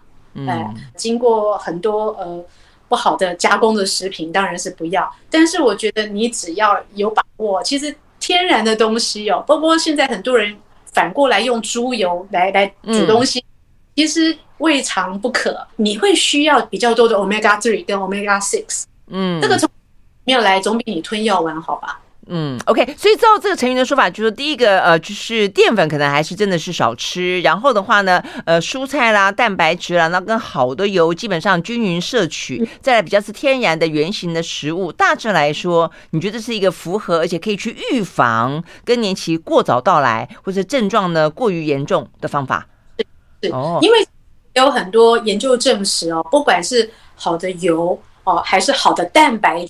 [0.47, 2.45] 哎，经过很多呃
[2.89, 5.11] 不好的加工的食品，当然是不要。
[5.31, 10.55] 但是我觉得你只要有把握，其实天然的东西哦，包括现在很多人
[10.93, 13.43] 反过来用猪油来来煮东西，
[13.97, 15.67] 其实未尝不可。
[15.77, 19.69] 你会需要比较多的 omega three 跟 omega six，嗯，这个从
[20.25, 21.99] 没有来总比你吞药丸好吧？
[22.29, 42.69] 嗯，OK，所以照这个成员的说法，就是第一个，呃，就是淀粉可能还是真的是少吃，然后的话呢，呃，蔬菜啦、蛋白质啦，那跟好的油基本上均匀摄取，再来比较是天然的原型的食物，大致来说，你觉得是一个符合而且可以去预防更年期过早到来或者症状呢过于严重的方法？
[43.43, 43.99] 是，哦，因为
[44.55, 49.67] 有很多研究证实哦，不管是好的油哦，还是好的蛋白。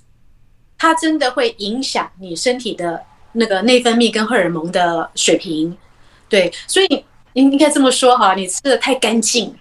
[0.82, 5.78] 它真的会影响你身体的那个内分泌跟荷尔蒙的水平，
[6.28, 9.54] 对，所以应应该这么说哈，你吃的太干净，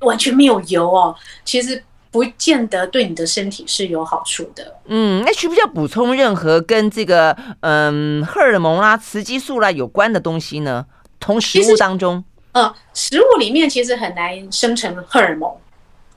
[0.00, 4.76] 完全没有油哦，其实不见得对你的身体是有好处的。
[4.84, 10.84] 嗯，那需不需要补充任何跟这个嗯荷尔蒙啦、雌激素啦有关的东西呢？
[11.18, 15.50] 从食物当中，呃，食物里面其实很难生成荷尔蒙，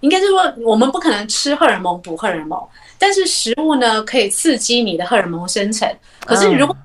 [0.02, 2.62] 应该是说我们不可能吃荷尔蒙补荷尔蒙。
[2.98, 5.90] 但是食物呢，可以刺激你的荷尔蒙生成。
[6.26, 6.76] 可是如果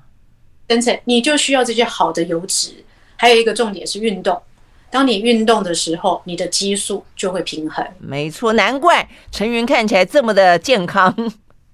[0.69, 2.73] 生成，你就需要这些好的油脂。
[3.17, 4.41] 还有一个重点是运动。
[4.89, 7.85] 当你运动的时候，你的激素就会平衡。
[7.99, 11.13] 没错，难怪陈云看起来这么的健康。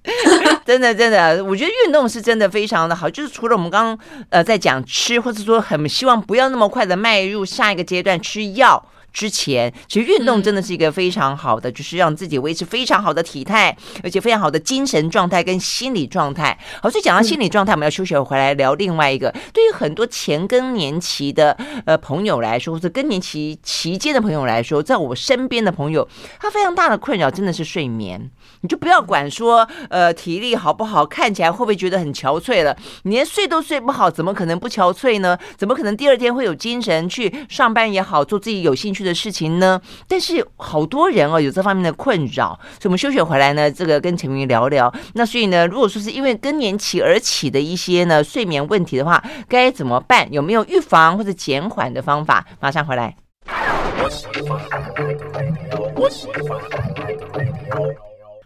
[0.66, 3.08] 真的，真的，我觉得运动是真的非常的好。
[3.08, 3.98] 就是除了我们刚刚
[4.30, 8.84] 呃在讲吃，或者说很希望不要那么快的迈入下一个阶段吃药。
[9.12, 16.58] 之前其实运动真的是一个非常好的，就是让自己维持非常好的体态，而且非常好的精神状态跟心理状态。
[16.80, 19.32] 好，所以讲到心理状态，我们要休息回来聊另外一个。
[19.52, 26.08] 对于很多前更年期的呃朋友来说，或者更年期期间的朋友来说，在我身边的朋友，
[26.40, 28.30] 他非常大的困扰真的是睡眠。
[28.62, 32.76] 你就不要管说呃体力好不好，看起来会不会觉得很憔悴了？
[33.02, 35.36] 你连睡都睡不好，怎么可能不憔悴呢？
[35.56, 39.80] 怎么可能第二天会有精神去上班也好，做自己有兴趣的事情呢？
[40.08, 44.92] 但是好多人哦有这方面的困扰，所以我们休息回来呢，这个跟陈明聊聊。
[45.14, 50.32] 那所以呢，如果说是因为更年期而起的一些呢睡眠问题的话，该怎么办？
[50.32, 52.46] 有没有预防或者减缓的方法？
[52.60, 53.16] 马上回来。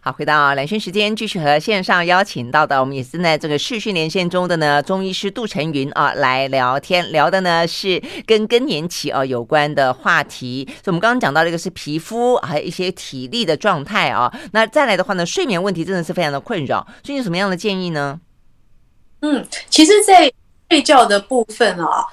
[0.07, 10.65] 好，回到两讯时间，继续和线上邀请到的，我们也是在这个视讯连线中的呢，中医师杜成云啊来聊天，聊的呢是跟更年期啊有关的话题。
[10.81, 14.33] 所以，我们刚刚讲到这个是皮肤还有一些体力的状态啊。
[14.53, 16.87] 那再来的话呢，睡眠问题真的是非常的困扰。
[17.03, 18.17] 所以，有什么样的建议呢？
[19.23, 20.31] 嗯，其实，在
[20.69, 22.05] 睡觉的部分啊，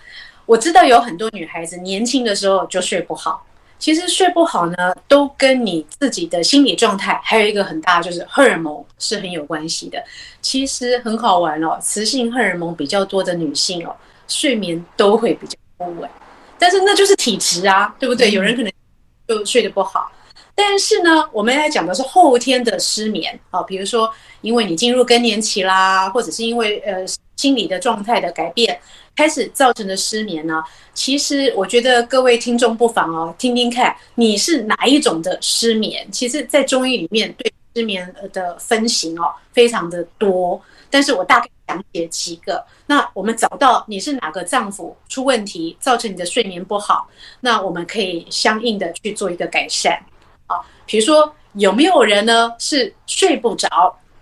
[0.47, 3.47] 我知道有很多女孩子年轻的时候就睡不好。
[3.79, 10.03] 其实睡不好呢，都跟你自己的心理状态，还有一个很大就是荷尔蒙是很有关系的。
[10.41, 13.95] 其实很好玩哦，雌性荷尔蒙比较多的女性哦，
[14.27, 16.09] 睡眠都会比较不稳。
[16.59, 18.31] 但是那就是体质啊，对不对？
[18.31, 18.73] 有人可能
[19.29, 20.11] 就睡得不好。
[20.55, 24.09] 但是呢，我们来讲的是后天的失眠啊，比如说
[24.41, 27.05] 因为你进入更年期啦，或者是因为呃
[27.37, 28.81] 心理的状态的改变。
[29.17, 30.61] 开始造成的失眠呢？
[30.93, 36.05] 其实我觉得各位听众不妨哦，听听看你是哪一种的失眠。
[36.11, 40.61] 其实，在中医里面对失眠的分型哦，非常的多。
[40.91, 42.65] 但是我大概讲解几个。
[42.87, 47.09] 那我们找到你是哪个脏腑出问题，造成你的睡眠不好，
[47.41, 49.97] 那我们可以相应的去做一个改善。
[50.47, 53.69] 啊，比如说有没有人呢是睡不着？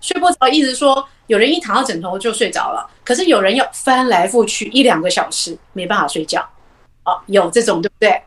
[0.01, 6.41] 睡不着，意思说有人一躺到枕头就睡着了，可是有人要翻来覆去一两个小时没办法睡觉，
[7.05, 8.21] 哦，有这种对不对？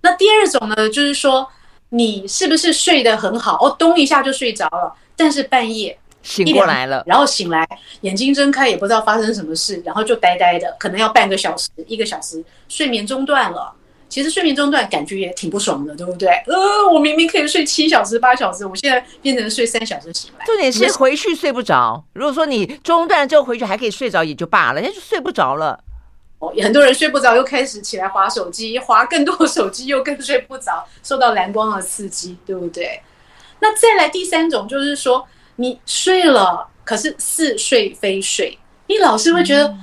[0.00, 1.46] 那第二种呢，就是说
[1.90, 7.68] 你是不是睡得很好，哦，咚一下就睡着了，但是半夜醒过来了，然后醒来
[8.00, 13.74] 眼睛睁开也不知道发生什么事，然后就呆呆的，可能要半个小时、一个小时，睡眠中断了。
[14.08, 16.28] 其实睡眠中断感觉也挺不爽的，对不对？
[16.46, 20.46] 呃，我明明可以睡七小时、八小时，我现在变成睡三小时醒来。
[20.46, 22.02] 重点是回去睡不着。
[22.12, 25.78] 如果说你中断了之后回去还可以睡着，也就罢了，人家就睡不着了。
[26.38, 33.00] 哦，很多人睡不着，又开始起来划手机，划更多手机又更睡不着，受到蓝光的刺激，对不对？
[33.60, 39.66] 那再来第三种就是说，你睡了，可是似睡非睡，你老是会觉得。
[39.68, 39.78] 嗯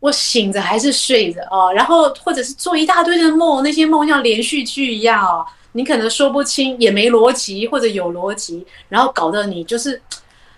[0.00, 10.00] 我醒着还是睡着哦，然后或者是做一大堆的梦，那些梦像连续剧一样哦，你可能说不清，也没逻辑，或者有逻辑，然后搞得你就是，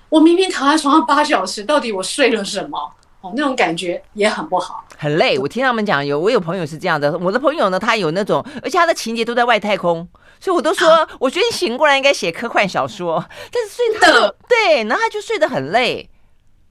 [0.09, 2.79] 我明明躺在床上八小时，到底我睡了什么？
[3.23, 5.39] 哦，那种感觉也很不好，很累。
[5.39, 10.09] 我听他们讲，有我有朋友是这样的，我的朋友呢，他有那种，而且他的情节都在外太空，
[10.41, 13.23] 所以我都说，啊、我觉得你醒过来应该写科幻小说，
[13.53, 16.09] 但是睡他对，然后他就睡得很累，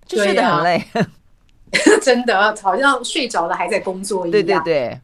[0.08, 0.84] 就睡得很累。
[2.01, 4.32] 真的好像睡着了还在工作一样。
[4.32, 5.01] 对对对。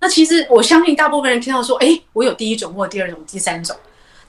[0.00, 3.76] 那其实我相信大部分人听到说，哎，我有第一种或第二种、第三种。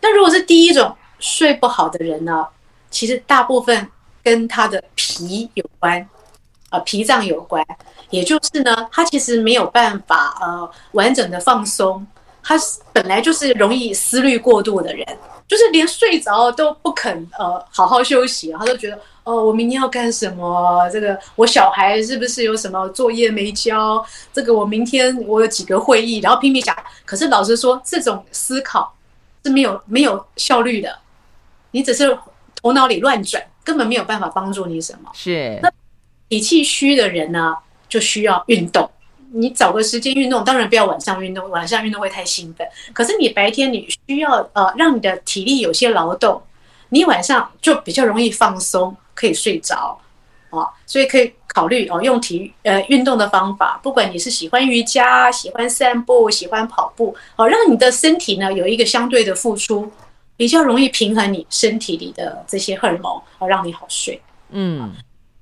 [0.02, 2.45] 那如果是第一种睡不好的人呢，
[2.89, 3.88] 其实大部分
[4.24, 6.06] 跟他的脾有关，
[6.71, 7.65] 呃，脾脏有关。
[8.10, 12.06] 也就是呢，他其实没有办法呃完整的放松，
[12.43, 12.56] 他
[12.91, 15.06] 本来就是容易思虑过度的人，
[15.47, 19.00] 就是连睡着都不肯呃好好休息，他都觉得。
[19.24, 20.90] 哦，我明天要干什么？
[20.90, 24.04] 这个我小孩是不是有什么作业没交？
[24.34, 26.76] 这个我明天我有几个会议，然后拼命想。
[27.06, 28.96] 可是老实说，这种思考
[29.44, 30.98] 是没有没有效率的，
[31.70, 32.18] 你只是
[32.60, 35.12] 头脑里乱转，根本没有办法帮助你什么。
[35.14, 35.60] 是。
[35.62, 35.72] 那
[36.28, 37.56] 脾气虚的人呢，
[37.88, 38.90] 就需要运动。
[39.34, 42.68] 你找个时间运动，当然不要晚上运动，晚上运动会太兴奋。
[42.92, 46.42] 可是你白天你需要呃让你的体力有些劳动，
[46.90, 48.98] 你晚上就比较容易放松。
[49.22, 49.96] 可以睡着，
[50.50, 59.92] 哦，所以可以考虑哦，用体育呃运动的方法，不管你是喜欢瑜伽、喜欢散步、喜欢跑步，哦，让你的身体呢有一个相对的付出，
[60.36, 64.20] 比较容易平衡你身体里的这些荷尔蒙，哦，让你好睡。
[64.50, 64.92] 嗯，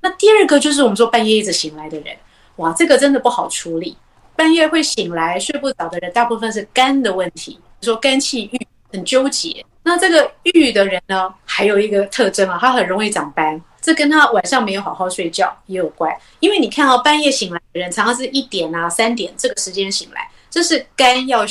[0.01, 2.13] 那第二个就是我们说半夜一直醒来的人，
[2.57, 3.95] 哇，这个真的不好处理。
[4.35, 9.65] 半夜会醒来睡不着的人，大部分是肝的问题，说肝气郁很纠结。
[9.83, 13.61] 那这个郁的人呢，还有一个特征啊，他很容易长斑。
[13.81, 21.45] 这跟他晚上没有好好睡觉也有关，因为你看到半夜醒来的人，常常是一点啊、三点这个时间醒来，这是肝要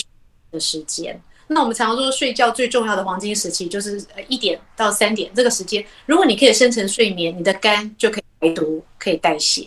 [0.52, 1.18] 的时间。
[1.46, 9.66] 那我们常常说睡觉最重要的黄金时期就是一点到三点这个时间，如果你可以深层睡眠，你的肝就可以排毒、可以代谢。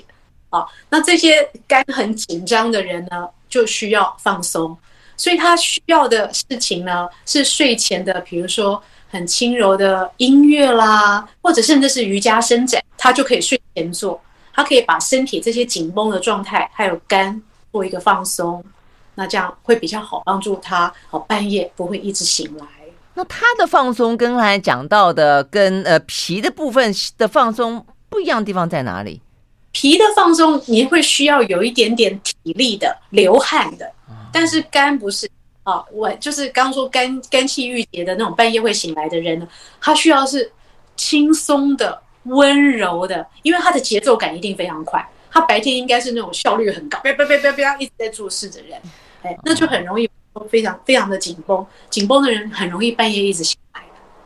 [0.52, 4.78] 好，那这些肝很紧张的人呢，就需要放松，
[5.22, 8.82] 所以他需要的事情呢是睡前的，比如说。
[9.14, 14.18] 很轻柔的音乐啦，或者甚至是瑜伽伸展，他就可以睡前做。
[14.54, 17.44] 他可以把身体这些紧绷的状态，还有肝
[17.74, 18.64] 做一个放松。
[19.16, 22.66] 那这样会比较好帮助他好，半夜不会一直醒来。
[23.14, 29.22] 那他的放松跟刚才讲到的跟呃皮的部分的放松不一样的地方在哪里？
[29.74, 33.92] 皮的放松你会需要有一点点体力的流汗的，
[34.32, 35.30] 但是肝不是
[35.64, 39.48] 啊，我就是刚刚说肝肝气郁结的那种半夜会醒来的人呢，
[39.80, 40.52] 他需要是
[40.96, 48.82] 轻松的、温柔的，因为他的节奏感一定非常快，他白天应该是那种效率很高，别别别别别一直在做事的人，
[49.22, 50.10] 哎，那就很容易。
[50.50, 53.82] 非常非常的紧绷，紧绷的人很容易半夜一直醒来。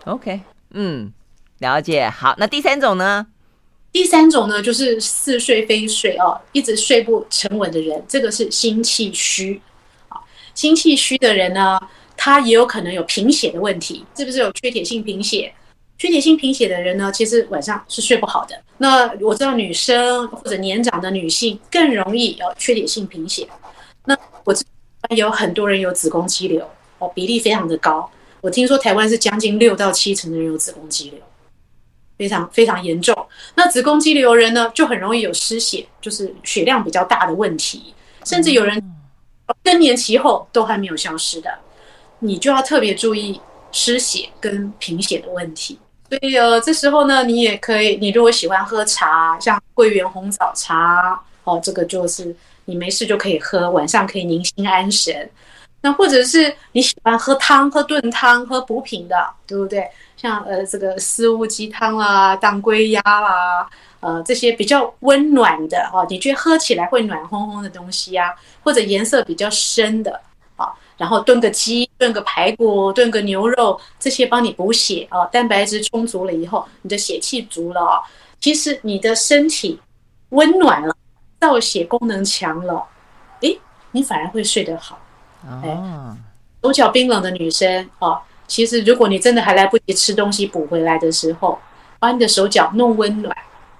[0.05, 0.39] OK，
[0.69, 1.11] 嗯，
[1.57, 2.07] 了解。
[2.07, 3.25] 好，那第三种呢？
[3.91, 9.59] 第三种呢，就是似睡非睡哦，一直睡不沉稳的人，这个是心气虚。
[10.55, 11.79] 心气虚的人呢，
[12.17, 15.53] 他也有可能有贫血的问题，是不是有缺铁性贫血？
[15.99, 18.59] 缺铁性贫血的人呢，其实晚上是睡不好的。
[18.79, 23.47] 那我知道女生或者年长的女性更容易有缺铁性贫血。
[24.05, 24.65] 那我知。
[25.15, 28.09] 有很多人有子宫肌瘤哦，比例非常的高。
[28.41, 31.19] 我听说台湾是将近六到七成的人有子宫肌瘤，
[32.17, 33.15] 非常非常严重。
[33.53, 37.93] 那子宫肌瘤人呢，就很容易有失血，就是血量比较大的问题。
[38.23, 38.81] 甚至有人
[39.63, 41.49] 更年期后都还没有消失的，
[42.19, 43.39] 你就要特别注意
[43.71, 45.79] 失血跟贫血的问题。
[46.09, 52.35] 所以呃，这时候呢，你也可以，你如果喜欢喝茶，像桂圆红枣茶哦，这个就是。
[52.67, 55.29] 你没事就可以喝，晚上可以宁心安神。
[55.81, 59.15] 那或者是你喜欢喝汤、喝炖汤、喝补品的，
[59.45, 59.87] 对不对？
[60.17, 63.69] 像呃这个四物鸡汤啦、当归鸭啦，
[64.05, 68.29] 呃这些比较温暖的哦，你觉得喝起来会暖烘烘的东西啊，
[68.63, 70.21] 或者颜色比较深的
[70.55, 78.01] 啊，然后炖个鸡、炖个排骨、炖个牛肉，这些帮你补血啊，蛋白质充足了以后，你的血气足了啊，
[78.39, 79.79] 其实你的身体
[80.29, 80.95] 温暖了。
[81.37, 82.83] 造血功能强了，
[83.41, 83.59] 诶，
[83.91, 84.97] 你反而会睡得好。
[85.45, 86.17] 哦，
[86.63, 91.59] 手脚冰冷的女生哦，其实如果你真的还来不及吃东西补回来的时候，
[91.99, 93.35] 把你的手脚弄温暖，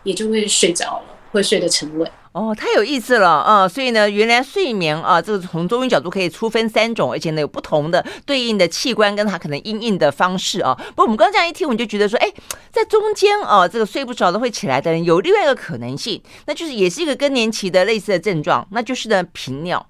[0.05, 1.03] 也就会睡着了，
[1.33, 2.09] 会睡得沉稳。
[2.31, 10.75] 哦，太有意思了啊、所以呢，原来睡眠啊，这个从中医角度可以粗分三种，而且呢有不同的对应的器官跟它可能应应的方式啊。
[10.89, 12.29] 不过我们刚刚这样一听，我们就觉得说，哎，
[12.71, 19.87] 在中间啊，这个睡不着的会起来的人有另外一个可能性，那就是也是一个更年期的类似的症状，那就是呢频尿。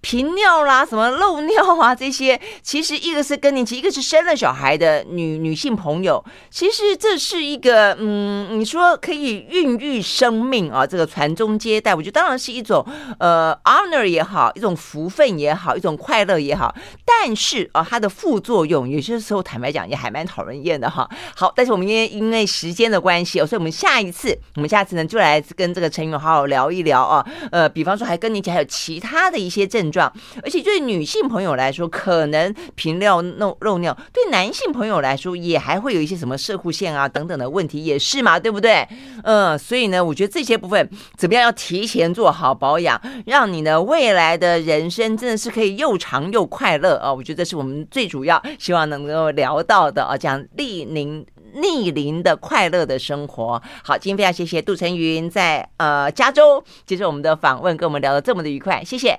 [0.00, 12.86] 频尿啦，什么漏尿啊，这些其实一个是更年期，一个是生了小孩的女女性朋友，其实这是一个嗯，你说可以孕育生命啊，这个传宗接代，我觉得当然是一种
[13.18, 16.72] 呃 honor 也好，一种福分也好，一种快乐也好，
[17.04, 21.08] 但是啊，它的副作用有些时候坦白讲也还蛮讨人厌的哈。
[21.34, 29.87] 好，但是我们因为因为时间的关系哦，所以我们下一次我们下次呢就来跟这个陈云好好聊一聊啊，呃，比方说还更年期还有其他的一些症。
[29.90, 30.12] 状，
[30.42, 38.86] 而且对女性朋友来说，可能频尿漏漏尿；对男性朋友来说，也还会有一些什么射护腺啊等等的问题，也是嘛，对不对？
[39.24, 47.12] 嗯，所以呢，我觉得这些部分怎么样要提前做好保养，让你呢未来的人生真的是可以又长又快乐啊！
[47.12, 51.24] 我觉得这是我们最主要希望能够聊到的啊，讲逆龄
[51.54, 53.60] 逆龄的快乐的生活。
[53.82, 59.18] 好，今天非常谢谢杜成云在呃加州接受我们的访问，跟我们聊得这么的愉快，谢谢。